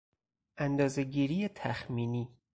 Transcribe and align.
اندازهگیری 0.57 1.47
تخمینی 1.47 2.29